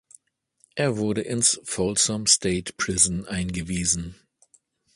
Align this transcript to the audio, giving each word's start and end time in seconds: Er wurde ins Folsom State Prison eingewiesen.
Er 0.73 0.97
wurde 0.97 1.21
ins 1.21 1.61
Folsom 1.63 2.25
State 2.25 2.73
Prison 2.75 3.27
eingewiesen. 3.27 4.15